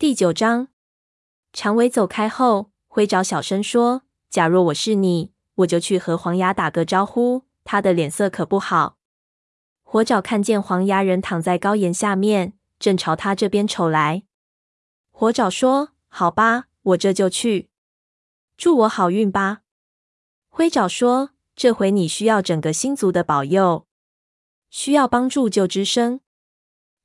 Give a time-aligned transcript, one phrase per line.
[0.00, 0.68] 第九章，
[1.52, 7.46] 长尾走开后，灰爪小声说：“假若我是你，我就去和黄牙打个招呼。
[7.64, 8.96] 他的脸色可不好。”
[9.82, 14.22] 火爪看见黄牙人躺在高岩下面，正朝他这边瞅来。
[15.10, 17.68] 火爪说：“好吧，我这就去。
[18.56, 19.62] 祝我好运吧。”
[20.48, 23.88] 灰爪说：“这回你需要整个星族的保佑，
[24.70, 26.20] 需要帮助就吱声。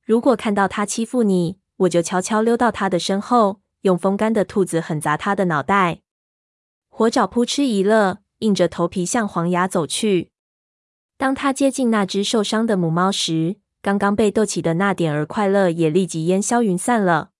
[0.00, 6.00] 如果看到他欺负你，我就悄悄溜到他的身后，用风干的兔子狠砸他的脑袋。”
[6.88, 10.30] 火爪扑哧一乐，硬着头皮向黄牙走去。
[11.16, 17.30] 当他接近那只受伤的母猫时，刚刚被逗起的那点儿快乐也立即烟消云散了。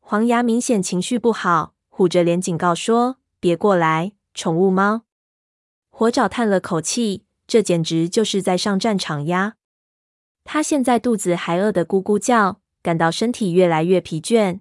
[0.00, 5.02] 黄牙明显情绪不好，虎着脸警告说：“别过来，宠物猫。”
[5.90, 9.54] 火爪叹了口气，这简直就是在上战场呀！
[10.44, 14.60] 他现在肚子还饿得咕咕叫，感到身体越来越疲倦。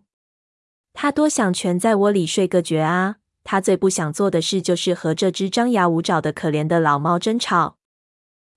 [0.94, 3.18] 他多想蜷在窝里睡个觉啊！
[3.44, 7.78] 他最不想做的事就是和这只张牙舞爪的可怜的老猫争吵。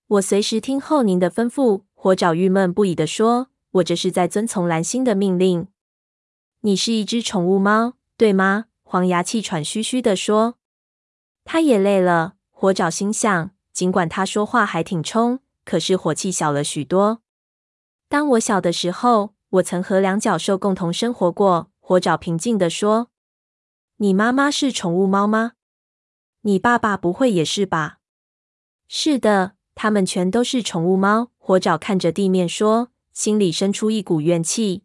[0.07, 1.83] 我随时听候您的吩咐。
[1.93, 5.67] 火爪郁闷不已地说：“我这是在遵从蓝星的命令。”
[6.61, 8.65] 你是一只宠物猫，对吗？
[8.81, 10.55] 黄牙气喘吁吁地说。
[11.45, 12.33] 他也累了。
[12.49, 17.21] 火爪心想，尽管他说话还挺冲，可是火气小了许多。
[18.07, 21.71] 当我小的时候，我曾和两脚兽共同生活过。
[21.79, 23.09] 火爪平静地说
[23.97, 25.53] ：“你妈妈是宠物猫吗？
[26.41, 27.97] 你爸爸不会也是吧
[28.87, 31.31] ？”“是的。”他们全都是宠物猫。
[31.37, 34.83] 火爪看着地面说，心里生出一股怨气。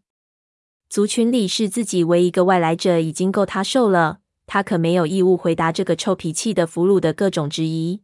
[0.89, 8.03] 族群里视自己为一个外来者已经够他受了，他可没有义务回答这个臭脾气的俘虏的各种质疑。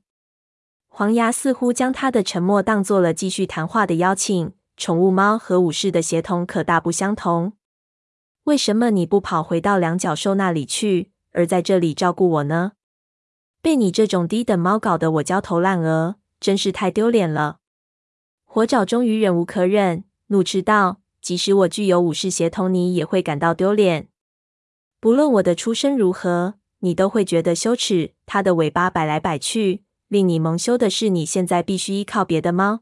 [0.88, 4.52] 黄牙似乎将他的沉默当做了继续谈话的邀请。
[4.80, 7.52] 宠物猫和武士的血统可大不相同。
[8.44, 12.72] 为什么你不跑回到两脚兽那里去，而在这里照顾我呢？
[13.60, 16.16] 被你这种低等猫搞得我焦头烂额。
[16.40, 17.58] 真是太丢脸了！
[18.46, 24.08] 火爪终于忍无可忍，怒斥道：“即使我具有武士血统，你也会感到丢脸。
[24.98, 32.80] 不论我的出身如何，你都会觉得羞耻。”它的尾巴摆来摆去，令你蒙羞的是，你现在必须依靠别的猫。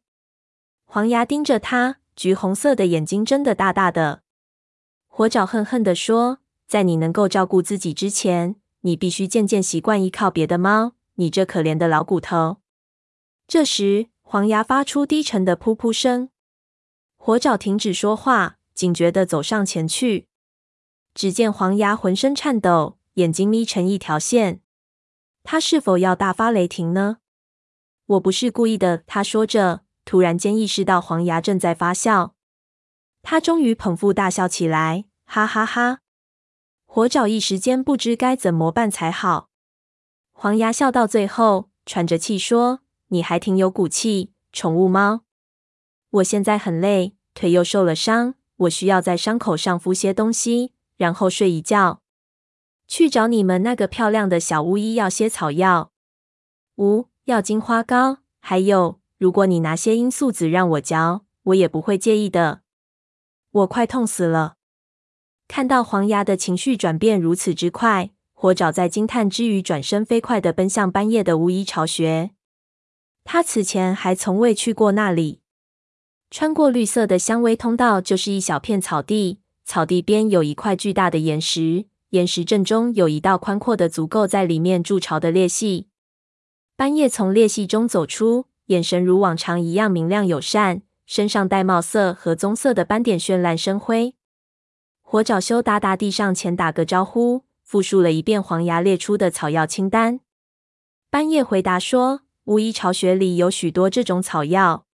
[0.90, 4.22] 黄牙盯着他，橘红色的眼睛睁得大大的。
[5.06, 10.94] 火爪恨恨地说：“在你能够照顾自己之前，你必须渐渐习惯依靠别的猫。
[11.16, 12.62] 你这可怜的老骨头。”
[13.46, 16.30] 这时，黄牙发出低沉的噗噗声。
[17.18, 20.26] 火爪停止说话，警觉地走上前去。
[21.12, 24.62] 只见黄牙浑身颤抖，眼睛眯成一条线。
[25.42, 27.18] 他是否要大发雷霆呢？
[28.06, 29.02] 我不是故意的。
[29.06, 32.34] 他说着，突然间意识到黄牙正在发笑。
[33.20, 36.00] 他终于捧腹大笑起来，哈哈哈哈！
[36.86, 39.50] 火爪一时间不知该怎么办才好。
[40.32, 42.80] 黄牙笑到最后，喘着气说。
[43.08, 45.24] 你还挺有骨气，宠物猫。
[46.08, 52.00] 我现在很累，腿又受了伤，我需要在伤口上敷些东西，然后睡一觉。
[52.86, 55.92] 去找你们那个漂亮的小巫医要些草药。
[56.76, 62.62] 呜，要金花膏，还有，如果你拿些罂粟籽让我嚼，我也不会介意的。
[63.50, 64.54] 我快痛死了。
[65.48, 72.30] 看到黄牙的情绪转变如此之快，火爪在惊叹之余，转身飞快地奔向斑叶的巫医巢穴。
[73.24, 75.40] 他此前还从未去过那里。
[76.30, 79.40] 穿过绿色的纤维通道，就是一小片草地。
[79.64, 85.88] 草地边有一块巨大的岩石，岩石正中有一道宽阔的、足够在里面筑巢的裂隙。
[86.76, 94.14] 斑叶从裂隙中走出，眼神如往常一样明亮友善，身上玳瑁色和棕色的斑点绚烂生辉。
[95.02, 100.20] 火爪羞答答地上前打个招呼，复述了一遍黄牙列出的草药清单。
[101.10, 102.22] 斑叶回答说。
[102.48, 104.86] 巫医巢穴里有许多这种草药，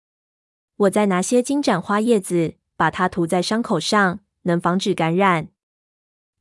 [0.75, 5.51] 我再拿些金盏花叶子，把它涂在伤口上，能防止感染。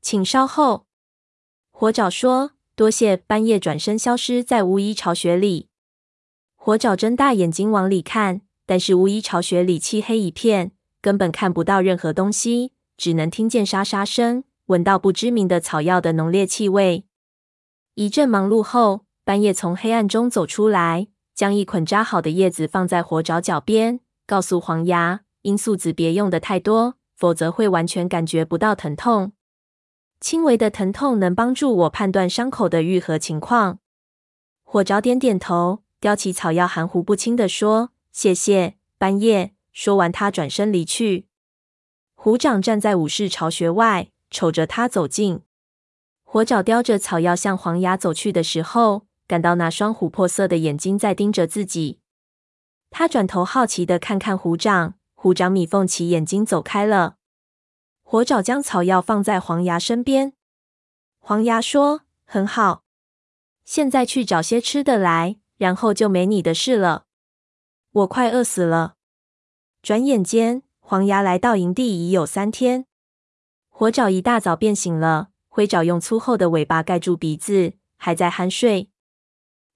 [0.02, 0.88] 请稍后。
[1.70, 5.70] 火爪说：“多谢。”斑叶转身消失在巫医巢穴里。
[6.66, 10.72] 火爪睁大眼睛往里看，但是巫医巢穴里漆黑一片，
[11.02, 17.04] 根本看不到任何东西，只能听见沙沙声，闻到不知名的草药的浓烈气味。
[17.96, 19.02] 一阵忙碌后。
[19.26, 29.34] 半夜从黑暗中走出来，将一捆扎好的叶子放在火爪脚边，告诉黄牙：“罂粟籽别用的太多，否则会完全感觉不到疼痛。
[30.22, 33.80] 轻微的疼痛能帮助我判断伤口的愈合情况。”
[34.64, 41.28] 火爪点点头，叼起草药，含糊不清地说：“谢谢，半夜。”说完，他转身离去。
[42.14, 45.44] 虎掌站在武士巢穴外，瞅着他走近。
[46.26, 52.00] 火爪叼着草药向黄牙走去的时候，感到那双琥珀色的眼睛在盯着自己。
[52.90, 57.16] 他转头好奇地看看虎掌，虎掌眯缝起眼睛走开了。
[58.04, 60.34] 火爪将草药放在黄牙身边。
[61.20, 62.84] 黄牙说：“很好，
[63.64, 67.06] 现在去找些吃的来，然后就没你的事了。
[67.94, 68.96] 我快饿死了。”
[69.82, 72.86] 转眼间，黄牙来到营地已有三天。
[73.70, 78.90] 火爪一大早便醒了，灰爪用粗厚的尾巴盖住鼻子，还在酣睡。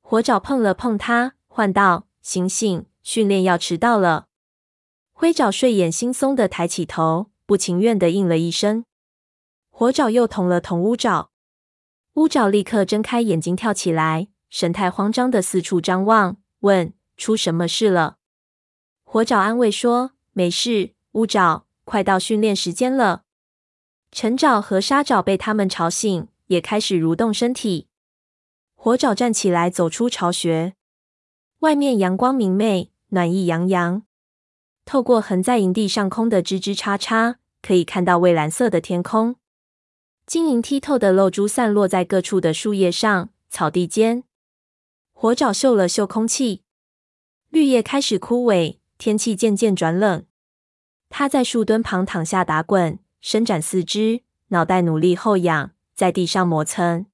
[0.02, 4.28] 火爪碰了碰它，唤道：“醒醒，训练要迟到了。”
[5.14, 8.84] 灰爪睡眼惺忪的抬起头，不情愿的应了一声。
[9.70, 11.30] 火爪又捅了捅乌爪，
[12.16, 18.18] 乌爪立刻睁开眼睛跳起来，神态慌张的四处张望，问：“出什么事了？”
[19.04, 23.24] 火爪安慰说：“没事，乌爪，快到训练时间了。”
[24.12, 27.88] 陈爪和沙爪被他们吵醒，也开始蠕动身体。
[28.76, 30.76] 火爪站起来，走出巢穴。
[31.60, 34.04] 外面阳光明媚，暖意洋洋。
[34.86, 39.36] 透过横在营地上空的枝枝叉叉，可以看到蔚蓝色的天空。
[40.26, 44.24] 晶莹剔透的露珠散落在各处的树叶上、草地间。
[45.20, 46.62] 火爪嗅了嗅空气，
[47.50, 50.24] 绿叶开始枯萎，天气渐渐转冷。
[51.10, 57.08] 它在树墩旁躺下打滚，伸展四肢，脑袋努力后仰，在地上磨蹭。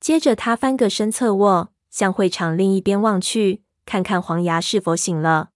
[0.00, 5.50] 接着，它翻个身侧卧，向会场另一边望去，看看黄牙是否醒了。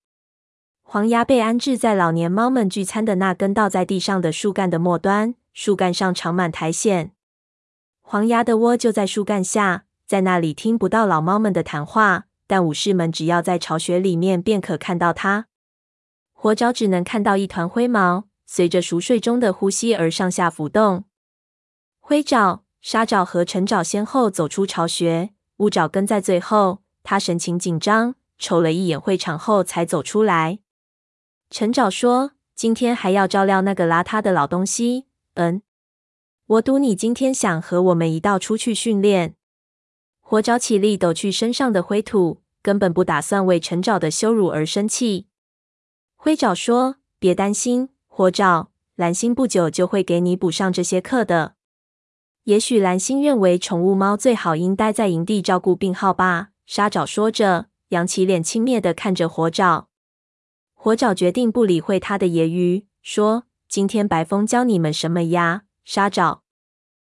[0.83, 7.13] 黄牙被安置在老年猫们聚餐的那根倒在地上的树干的末端，树干上长满苔藓。
[8.03, 15.47] 黄牙的窝就在树干下，在那里听不到老猫们的谈话，但武士们只要在巢穴里面便可看到它。
[16.33, 21.05] 火爪只能看到一团灰毛，随着熟睡中的呼吸而上下浮动。
[22.01, 26.83] 灰爪、沙爪和橙爪先后走出巢穴，乌爪跟在最后。
[27.03, 30.61] 他神情紧张，瞅了一眼会场后才走出来。
[31.51, 35.63] 陈爪说：“今天还要照料那个邋遢的老东西。”嗯，
[36.47, 39.35] 我赌你今天想和我们一道出去训练。
[40.27, 45.27] 火爪起立，抖去身上的灰土，根本不打算为橙爪的羞辱而生气。
[46.17, 51.57] 灰爪说：“别担心，火爪，蓝星不久就会给你补上这些课的。
[52.45, 59.89] 也许蓝星认为宠物猫最好应待在营地照顾病号吧。”沙爪说着，扬起脸轻蔑地看着火爪。
[60.73, 66.43] 火爪决定不理会他的揶揄，说：“今天白风教你们什么呀？”沙爪。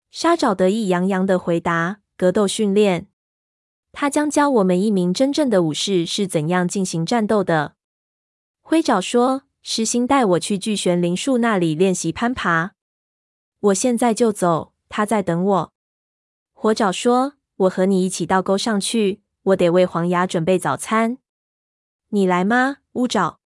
[0.09, 3.07] 沙爪得意洋洋地回答：“格斗训练。
[3.91, 7.75] 他将教我们一名真正的武士是怎样进行战斗的。”
[8.61, 12.73] 灰爪说：“狮心带我去巨悬灵树那里练习攀爬。
[13.59, 15.73] 我现在就走，他在等我。”
[16.53, 21.19] 火爪说：“我和你一起到沟上去，我得为黄牙准备早餐。
[22.09, 23.39] 你来吗，乌爪？”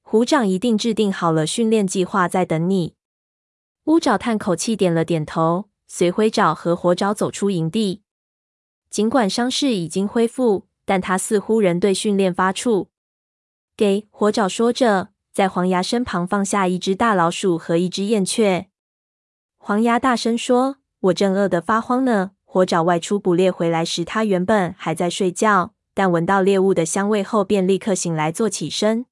[0.00, 2.94] 虎掌一定制定好了训练计划，在等你。
[3.84, 8.02] 乌爪叹口气，点了点头，随灰爪和火爪走出营地。
[8.90, 12.88] 尽管伤势已经恢复，但他似乎仍对训练发怵。
[13.76, 18.68] 给火爪说着，在黄牙身旁放下一只大老鼠和一只燕雀。
[19.58, 29.04] 黄牙大声说：“我正饿得发慌呢。”火爪外出捕猎回来时，他原本还在睡觉，但闻到猎物的香味后，便立刻醒来，坐起身。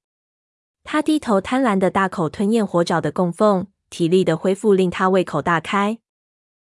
[0.83, 5.99] 他低头贪婪的大口吞咽火爪的供奉，体力的恢复令他胃口大开。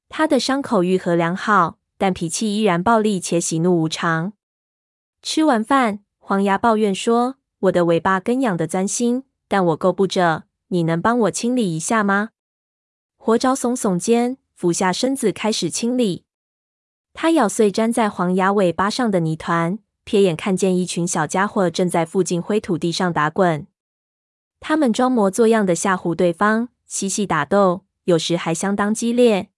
[0.09, 4.33] 他的伤口愈合良好，但脾气依然暴戾且喜怒无常。
[5.21, 10.43] 吃完饭，黄牙抱怨说：“我的尾巴根痒的钻心，但我够不着。
[10.69, 12.29] 你能帮我清理一下吗？”
[13.17, 16.25] 火爪耸耸肩，俯下身子开始清理。
[17.13, 23.65] 他咬碎粘在黄牙尾巴上的泥团，瞥眼看见一群小家伙正在附近灰土地上打滚。
[24.59, 29.49] 他们装模作样的吓唬对方，嬉戏打斗，有时还相当激烈。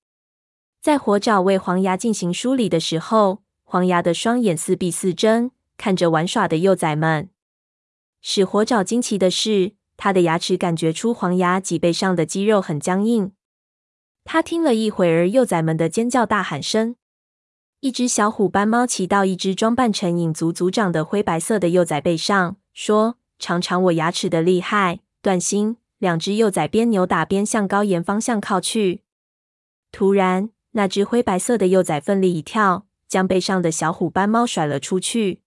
[0.82, 7.30] 在火爪为黄牙进行梳理的时候，黄牙的双眼四闭四睁，看着玩耍的幼崽们。
[8.22, 13.32] 使火爪惊奇的是，他的牙齿感觉出黄牙脊背上的肌肉很僵硬。
[14.24, 16.96] 他听了一会儿幼崽们的尖叫大喊声，
[17.82, 23.18] 一只小虎斑猫骑到一只装扮成影族族长的灰白色的幼崽背上，说。
[23.40, 25.78] 尝尝我牙齿的厉害，断心！
[26.00, 29.04] 两只幼崽边扭打边向高岩方向靠去。
[29.92, 35.42] 突然，那只灰白色的幼崽奋力一跳，将背上的小虎斑猫甩了出去。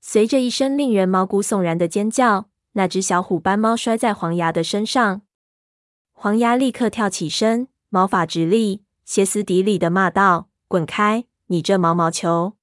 [0.00, 5.20] 随着一声令人毛骨悚然的尖叫，那只小虎斑猫摔在黄牙的身上。
[6.14, 11.26] 黄牙立刻跳起身，毛发直立，歇斯底里的骂道：“滚开！
[11.48, 12.54] 你这毛毛球！”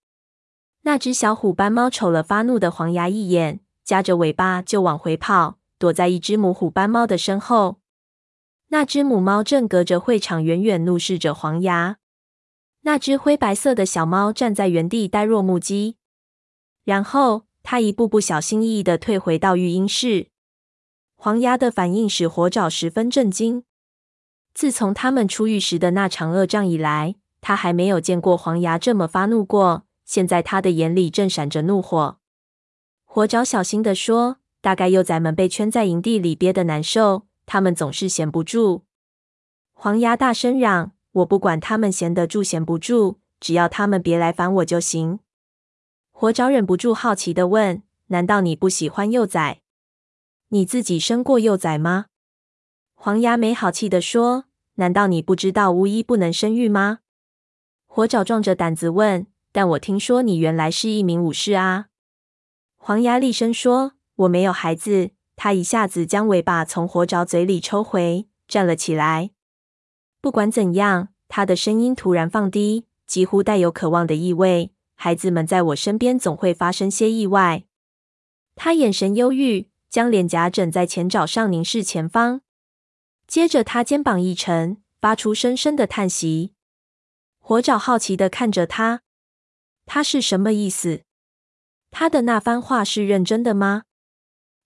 [0.82, 7.78] 那只小虎斑猫瞅了发怒的黄牙一眼，夹着尾巴就往回跑，躲在一只母虎斑猫的身后。
[8.68, 11.98] 那只母猫正隔着会场远远怒视着黄牙。
[12.82, 15.98] 那只灰白色的小猫站在原地呆若木鸡，
[16.84, 20.28] 然后它一步步小心翼翼地退回到育婴室。
[21.16, 23.64] 黄牙的反应使火爪十分震惊。
[24.54, 29.86] 自从他们出狱时的那场恶仗以来，他还没有见过黄牙这么发怒过。
[30.06, 32.20] 现在他的眼里正闪着怒火。
[33.04, 38.84] 火爪小心地说：“大概幼崽们被圈在营地里憋得难受，他们总是闲不住。”
[39.74, 45.20] 黄牙大声嚷：“我不管他们闲得住闲不住，只要他们别来烦我就行。”
[46.12, 49.62] 火爪忍不住好奇地问：“难道你不喜欢幼崽？
[50.50, 52.06] 你自己生过幼崽吗？”
[52.96, 57.00] 黄牙没好气地说：“难道你不知道巫医不能生育吗？”
[57.88, 59.28] 火爪壮着胆子问。
[59.52, 61.86] 但我听说你原来是一名武士啊！
[62.76, 69.32] 黄牙厉声说：“我没有孩子。”他一下子将尾巴从火爪嘴里抽回，站了起来。
[70.22, 74.72] 不管怎样，他的声音突然放低，几乎带有渴望的意味。
[74.96, 77.66] 孩子们在我身边总会发生些意外。
[78.56, 82.42] 他眼神忧郁，将脸颊枕在前爪上凝视前方。
[83.28, 86.54] 接着，他肩膀一沉，发出深深的叹息。
[87.40, 89.02] 火爪好奇地看着他。
[89.86, 91.02] 他是什么意思？
[91.92, 93.84] 他的那番话是认真的吗？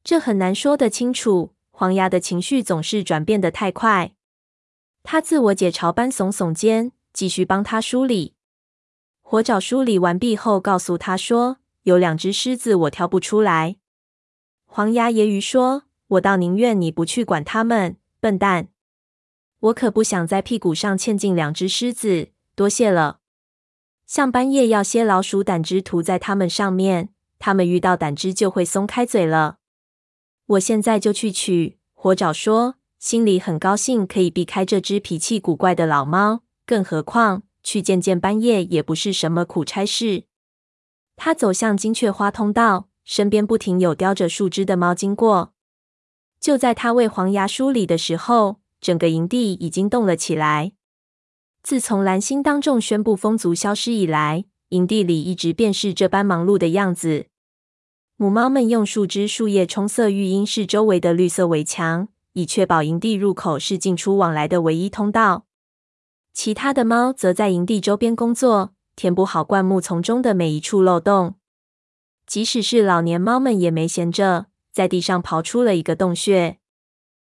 [0.04, 1.54] 这很难说得清楚。
[1.72, 4.14] 黄牙的情绪总是转变得太快。
[5.04, 8.36] 他自我解嘲般耸耸肩，继续帮他梳理。
[9.22, 13.78] 火爪梳理完毕后，告诉他说：“有两只狮子，我挑不出来。”
[14.66, 18.68] 黄牙揶揄说：“我倒宁愿你不去管他们，笨蛋！
[19.60, 22.30] 我可不想在屁股上嵌进两只狮子。
[22.56, 23.20] 多谢了。”
[24.06, 29.59] 像半夜要些老鼠胆汁涂在它们上面，它们遇到胆汁就会松开嘴了。
[30.50, 31.78] 我现在就去取。
[31.94, 40.24] 火爪说，心里很高兴可以避开这只脾气古怪的老猫，更何况去见见半夜也不是什么苦差事。
[41.16, 45.54] 他走向金雀花通道，身边不停有叼着树枝的猫经过。
[46.40, 50.72] 就在他为黄牙梳理的时候，整个营地已经动了起来。
[51.62, 57.28] 自从蓝星当众宣布风族消失以来，营地里一直便是这般忙碌的样子。
[58.22, 65.46] 母猫们用树枝、树叶冲塞育婴室周围的绿色围墙，以确保营地入口是进出往来的唯一通道。
[66.34, 71.36] 其他的猫则在营地周边工作，填补好灌木丛中的每一处漏洞。
[72.28, 76.58] 即使是老年猫们也没闲着，在地上刨出了一个洞穴。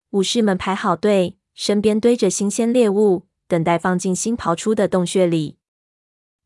[0.09, 3.27] 武士们排好队，身边堆着新鲜猎物。
[3.47, 5.57] 等待放进新刨出的洞穴里，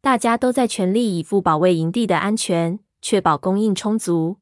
[0.02, 4.38] 大家都在全力以赴保卫营地的安全，确保供应充足。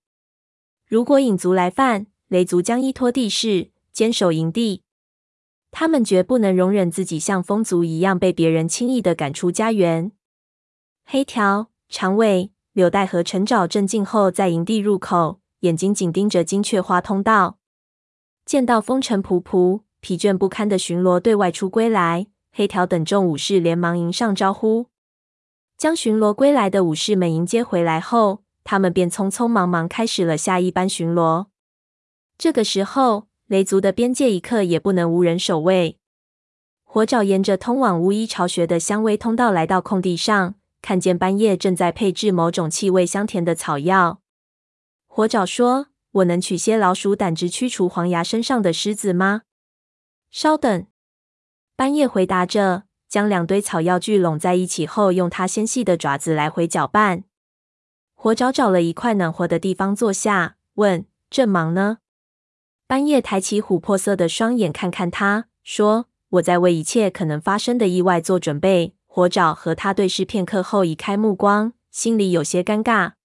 [0.87, 4.83] 如果影族来犯，雷族将依托地势，坚守营地。
[5.69, 10.13] 他们绝不能容忍自己像风族一样被别人轻易的赶出家园。
[11.03, 17.57] 黑条、长尾、柳带和陈爪镇静后在营地入口，眼睛紧盯着金雀花通道。
[18.45, 22.27] 见到风尘仆仆、疲倦不堪的巡逻队外出归来。
[22.53, 24.87] 黑条等众武士连忙迎上招呼，
[25.77, 31.47] 将巡逻归来的武士们迎接回来后，他们便匆匆忙忙开始了下一班巡逻。
[32.37, 35.97] 这个时候，雷族的边界一刻也不能无人守卫。
[36.83, 44.21] 火爪沿着通往巫医巢穴的香薇通道来到空地上，看见半夜正在配置某种气味香甜的草药。
[45.07, 49.43] 火爪说：“我能取些老鼠胆汁驱除黄牙身上的虱子吗？”
[50.29, 50.85] 稍等。
[51.75, 57.23] 半夜回答着，将两堆草药聚拢在一起后，用它纤细的爪子来回搅拌。
[58.23, 61.97] 火爪找了一块暖和的地方坐下，问：“正忙呢？”
[62.87, 66.07] 半夜抬起琥珀色的双眼看看他，说
[66.39, 73.15] ：“我在为一切可能发生的意外做准备。”火爪和他对视片刻后，移开目光，心里有些尴尬。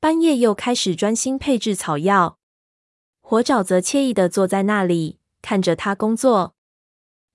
[0.00, 2.36] 半夜又开始专心配置草药，
[3.22, 6.54] 火爪则惬意的坐在那里，看着他工作。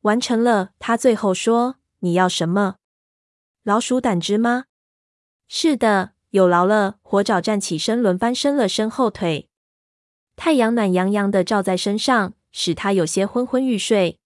[0.01, 2.75] 完成了，他最后说：“你要什么？
[3.63, 4.65] 老鼠胆汁吗
[5.49, 9.49] ？”“是的，有劳了。”火爪站起身，轮番伸了伸后腿。
[10.35, 14.19] 太阳暖洋洋的照在身上，使他有些昏昏欲睡。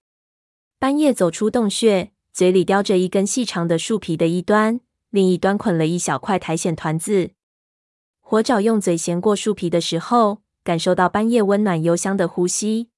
[0.79, 7.31] 半夜走出洞穴，嘴里叼着一根细长的树皮的一端，另一端捆了一小块苔藓团子。
[8.19, 12.89] 火爪用嘴衔过树皮的时候，感受到半夜温暖幽香的呼吸。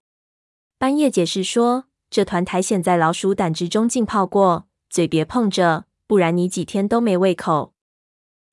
[0.78, 1.86] 半夜解释说。
[2.14, 7.74] 这团苔藓在老鼠胆汁中浸泡过，嘴别碰着，不然你几天都没胃口。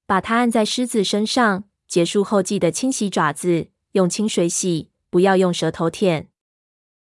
[0.09, 6.31] 把它按在狮子身上，结束后记得清洗爪子，用清水洗，不要用舌头舔。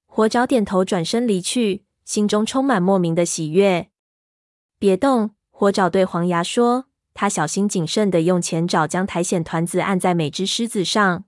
[0.06, 3.90] 火爪点头，转身离去，心中充满莫名的喜悦。
[4.78, 6.86] 别动，火爪对黄牙说。
[7.12, 11.24] 他小心谨慎地用前爪将苔藓团子按在每只狮子上。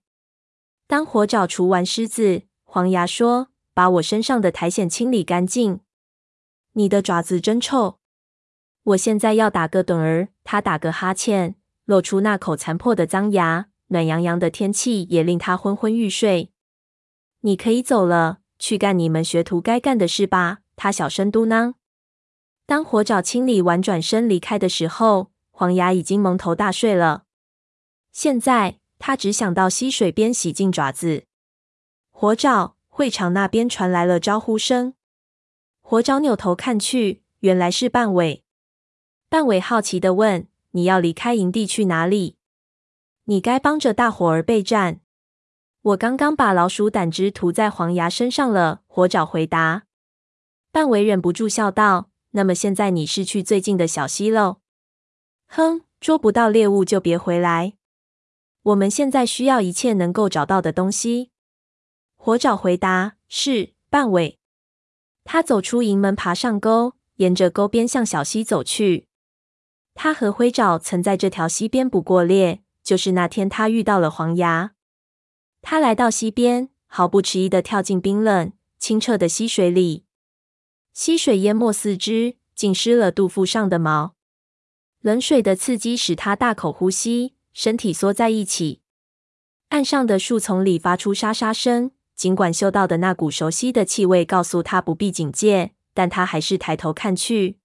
[0.87, 5.81] 当火爪除完狮子，黄牙说：“把我身上的苔藓清理干净。”
[6.73, 7.99] 你的爪子真臭。
[8.85, 10.29] 我现在要打个盹儿。
[10.51, 13.67] 他打个哈欠，露出那口残破的脏牙。
[13.89, 16.51] 暖洋洋的天气也令他昏昏欲睡。
[17.41, 20.61] 你可以走了，去干你们学徒该干的事吧。
[20.75, 21.75] 他小声嘟囔。
[22.65, 27.25] 当火爪清理完转身离开的时候，黄牙已经蒙头大睡了。
[28.11, 31.25] 现在他只想到溪水边洗净爪子。
[32.11, 34.95] 火爪，会场那边传来了招呼声。
[35.83, 38.45] 火爪扭头看去，原来是半尾。
[39.31, 42.37] 半尾好奇地问：“你要离开营地去哪里？
[43.25, 45.01] 你该帮着大伙儿备战。”
[45.83, 48.83] 我刚刚把老鼠胆汁涂在黄牙身上了。
[48.87, 49.85] 火爪回答。
[50.73, 54.59] 半尾忍不住笑道：“那么现在你是去最近的小溪喽？”
[55.49, 57.75] 哼，捉不到猎物就别回来。
[58.63, 61.31] 我们现在需要一切能够找到的东西。
[62.17, 64.39] 火爪回答：“是。”半尾，
[65.25, 69.08] 他走出营门，爬上沟，沿着沟边向小溪走去。
[70.01, 74.71] 他和灰爪曾在这条溪边捕过猎，就是那天他遇到了黄牙。
[75.61, 80.05] 他来到溪边，毫不迟疑地跳进冰冷清澈的溪水里。
[80.93, 84.15] 溪水淹没四肢，浸湿了肚腹上的毛。
[85.01, 88.81] 冷水的刺激使他大口呼吸，身体缩在一起。
[89.71, 97.59] 岸上的树丛里发出沙沙声，尽管嗅到的那股熟悉的气味告诉他不必警戒，但他还是抬头看去。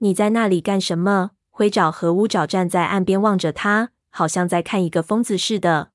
[0.00, 1.30] 你在那里干什么？
[1.58, 5.90] 灰爪和乌爪站在岸边望着他，好像在看一个疯子似的。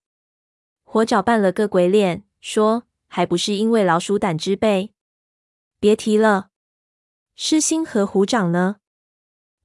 [0.83, 4.89] 火爪扮了个鬼脸，说：“还不是因为老鼠胆汁呗。”
[5.79, 6.49] 别提了。
[7.37, 8.75] 狮心和虎掌呢？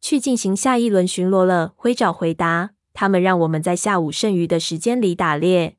[0.00, 1.72] 去进行下一轮巡逻了。
[1.74, 5.78] 灰爪回答：“他们让我们在下午剩余的时间里打猎。”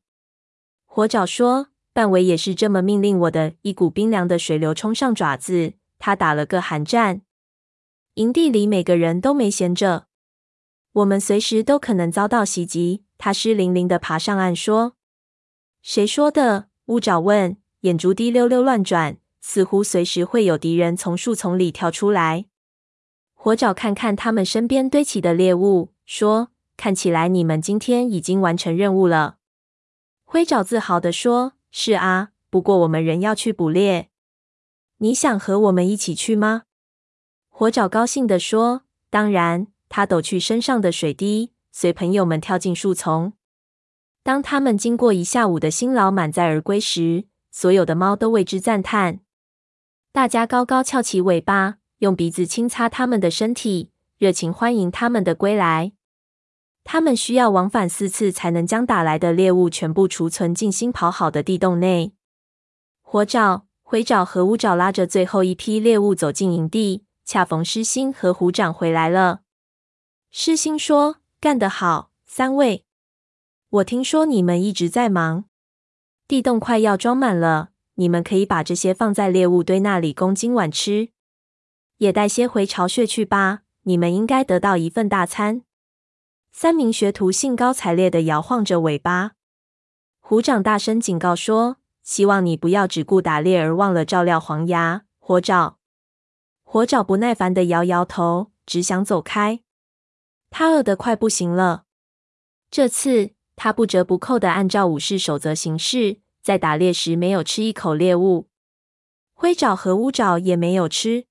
[0.86, 7.22] 火爪说：“半尾也是这么命令我的。”一股冰凉的水流冲上爪子，他打了个寒战。
[8.16, 10.08] 营地里每个人都没闲着，
[11.00, 13.04] 我们随时都可能遭到袭击。
[13.18, 14.96] 他湿淋淋的爬上岸说
[15.82, 22.46] ：“谁说的？”乌爪问，眼珠滴溜溜乱转，似乎随时会有敌人从树丛里跳出来。
[23.34, 29.38] 火爪看看他们身边堆起的猎物，说：“看起来你们今天已经完成任务了。”
[30.26, 34.10] 灰爪自豪地说：“是啊，不过我们仍要去捕猎。
[34.98, 36.64] 你想和我们一起去吗？”
[37.50, 43.34] 火爪高兴地说：“当然。”他抖去身上的水滴，随朋友们跳进树丛。
[44.24, 49.20] 当他们经过一下午的辛劳满载而归时，所有的猫都为之赞叹。
[50.14, 51.76] 大家高高翘起尾巴。
[52.00, 55.92] 用鼻子轻擦他们的身体，热情欢迎他们的归来。
[56.86, 62.14] 他们需要往返四次才能将打来的猎物全部储存进新刨好的地洞内。
[63.02, 69.42] 火爪、灰爪和乌爪拉着最后一批猎物走进营地，恰逢狮心和虎掌回来了。
[70.32, 72.86] 狮心说：“干得好，三位！
[73.70, 75.46] 我听说你们一直在忙，
[76.28, 81.10] 地洞快要装满了，你们可以把这些放在猎物堆那里供今晚吃。”
[81.98, 85.64] 也带些回巢穴去吧，你们应该得到一份大餐。
[86.52, 89.32] 三名学徒兴高采烈地摇晃着尾巴。
[90.20, 95.78] 虎掌大声警告说：“希望你不要只顾打猎而忘了照料黄牙。”火爪，
[96.64, 99.62] 火爪不耐烦地摇摇头，只想走开。
[100.50, 101.84] 他饿得快不行了。
[102.72, 108.48] 这次他不折不扣的按照武士守则行事，在打猎时没有吃一口猎物。
[109.34, 111.26] 灰爪和乌爪也没有吃。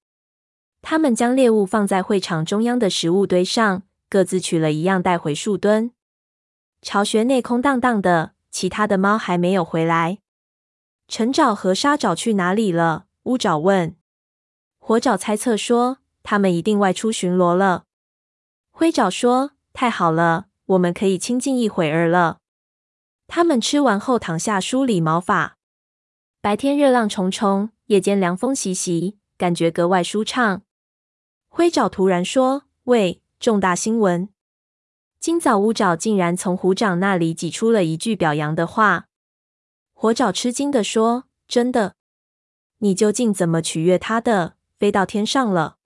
[0.80, 5.90] 他们将猎物放在会场中央的食物堆上，各自取了一样带回树墩。
[6.80, 10.18] 巢穴内空荡荡的，其他的猫还没有回来。
[11.08, 13.06] 橙爪和沙爪去哪里了？
[13.24, 13.96] 乌爪问。
[14.78, 17.84] 火爪猜测说，他们一定外出巡逻了。
[18.78, 22.38] 灰爪说：“太好了，我们可以清静一会儿了。”
[23.26, 25.58] 他们吃完后躺下梳理毛发。
[26.40, 30.62] 白天热浪重重，夜间凉风习习，感觉格外舒畅。
[31.48, 34.28] 灰爪突然说：“喂，重大新闻！
[35.18, 39.06] 今早乌爪竟然从虎掌那里挤出了一句表扬的话。”
[39.92, 41.96] 火爪吃惊地说：“真的？”
[42.78, 44.54] 你究竟怎么取悦他的？
[44.78, 45.78] 飞到天上了。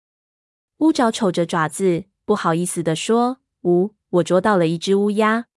[0.80, 5.48] 乌爪瞅着爪子，不好意思地说：“呜，我捉到了一只乌鸦。”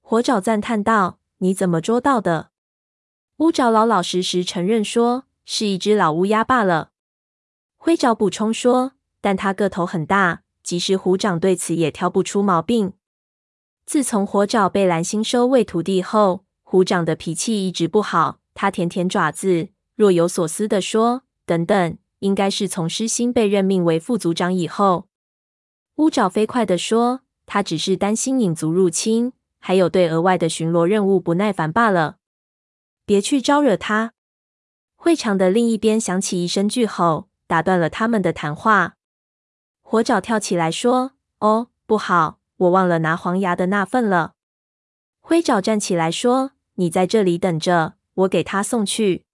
[0.00, 2.52] 火爪赞叹道：“你怎么捉到的？”
[3.36, 6.92] 乌爪老老实实承认说：“是一只老乌鸦罢了。”
[7.76, 12.94] 灰爪补充说：“但它个头很大，即使虎掌对此也挑不出毛病。”
[13.84, 18.38] 自从火爪被蓝星收为徒弟后，虎掌的脾气一直不好。
[18.54, 25.08] 他舔舔爪子，若有所思地说：“等等，应该是从狮星被任命为副族长以后。”
[26.00, 32.16] 乌爪飞快地说：“他只是担心影族入侵，还有对额外的巡逻任务不耐烦罢了。
[33.04, 34.14] 别去招惹他。”
[34.96, 37.28] 会场的另一边响起一声巨吼。
[37.46, 38.96] 打断了他们的谈话。
[39.82, 44.34] 火爪跳起来说：“哦，不好，我忘了拿黄牙的那份了。”
[45.20, 49.26] 灰爪站起来说：“你在这里等着，我给他送去。”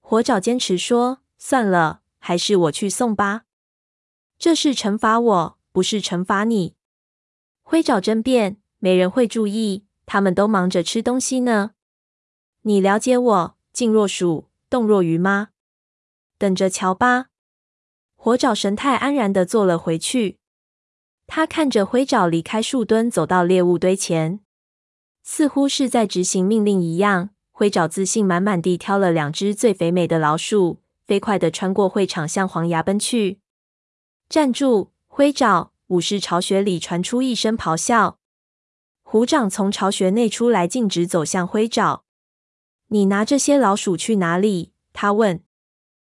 [0.00, 3.44] 火爪坚持说：“算了，还是我去送吧。
[4.38, 6.74] 这是惩罚我，不是惩罚你。”
[7.62, 11.72] 灰爪争辩：“没人会注意，他们都忙着吃东西呢。
[12.62, 15.48] 你了解我，静若鼠，动若鱼吗？
[16.38, 17.26] 等着瞧吧。”
[18.16, 20.38] 火爪神态安然地坐了回去。
[21.26, 24.40] 他看着灰爪离开树墩，走到猎物堆前，
[25.22, 27.30] 似乎是在执行命令一样。
[27.52, 33.38] 灰爪自信满满地挑了两只最肥美的老鼠，飞快地穿过会场，向黄牙奔去。
[34.28, 35.72] 站住，灰爪！
[35.88, 38.20] 武士巢穴里传出一声咆哮。
[39.02, 42.04] 虎掌从巢穴内出来，径直走向灰爪。
[42.86, 44.72] 你拿这些老鼠去哪里？
[44.92, 45.42] 他问。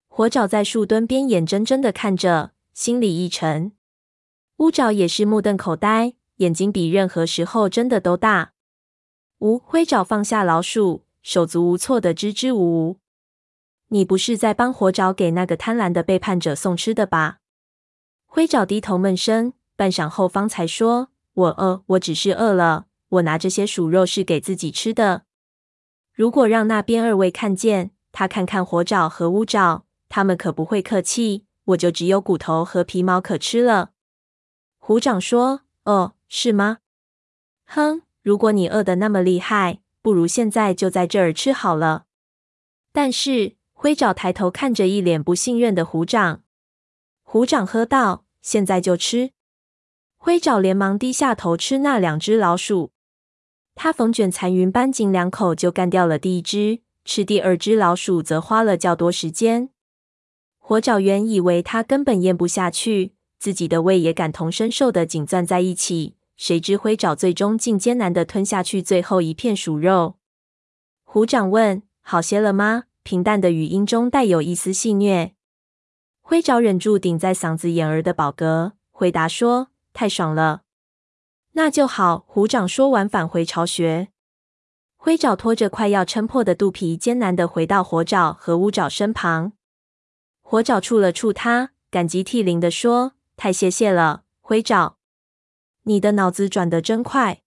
[0.07, 3.73] 火爪在树墩边眼睁睁的看着，心里一沉。
[4.59, 8.53] 乌爪也是目瞪口呆，眼睛比任何时候睁的都大。
[9.41, 9.59] 呜！
[9.59, 13.01] 灰爪放下老鼠，手足无措的支支吾吾。
[13.89, 17.41] 你不是在帮火爪给那个贪婪的背叛者送吃的吧？
[18.35, 22.87] 灰爪低头闷声，半晌后方才说：“我饿，我只是饿了。
[23.11, 25.23] 我拿这些鼠肉是给自己吃的。
[26.13, 33.91] 如果让那边二位看见，他看看火爪和乌爪。”他们可不会客气，我就只有骨头和皮毛可吃了。
[34.79, 36.79] 虎掌说：“哦，是吗？
[37.67, 42.07] 哼，如果你饿得那么厉害，不如现在就在这儿吃好了。”
[42.91, 46.43] 但是灰爪抬头看着一脸不信任的虎掌，
[47.23, 49.33] 虎掌喝道：“现在就吃！”
[50.17, 52.93] 灰爪连忙低下头吃那两只老鼠，
[53.75, 59.71] 他缝卷残云般仅两口就干掉了第一只，吃第二只老鼠则花了较多时间。
[60.59, 66.15] 火爪原以为他根本咽不下去，自己的胃也感同身受的紧攥在一起。
[66.37, 70.17] 谁知灰爪最终竟艰难的吞下去最后一片鼠肉。
[71.05, 75.34] 虎掌问：“好些了吗？”平淡的语音中带有一丝戏谑。
[76.27, 80.63] 灰爪忍住顶在嗓子眼儿的饱嗝，回答说：“太爽了。”
[81.53, 82.25] 那就好。
[82.27, 84.09] 虎掌说完，返回巢穴。
[84.97, 89.53] 灰爪拖着快要撑破的肚皮，艰难的回到火爪和乌爪身旁。
[90.41, 94.97] 火爪触了触它，感激涕零地说：“太谢谢了，灰爪，
[95.83, 97.43] 你的脑子转得真快。”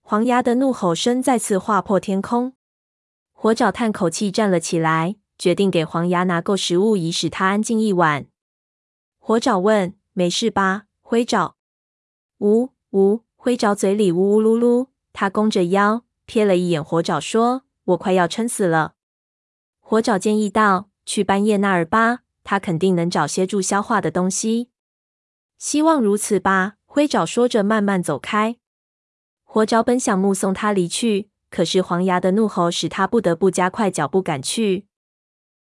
[0.00, 2.54] 黄牙的怒吼声再次划破天空。
[3.32, 8.26] 火爪叹口气，站了起来，决定给黄牙拿够食物，以使他安静一晚。
[9.18, 11.54] 火爪问：“没事吧，灰爪
[12.40, 14.88] ？”“呜呜。”灰爪嘴里呜呜噜噜。
[15.12, 18.94] 他弓着腰，瞥了一眼火爪，说：“我快要撑死了。”
[19.80, 20.90] 火爪建议道。
[21.06, 24.68] 去半夜那儿吧，他肯定能找些助消化的东西。
[25.56, 26.74] 希望如此吧。
[26.84, 28.58] 灰爪说着，慢慢走开。
[29.42, 34.87] 火爪本想目送他离去，可是黄牙的怒吼使他不得不加快脚步赶去。